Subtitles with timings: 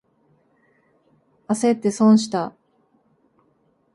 [1.45, 2.55] あせって損した。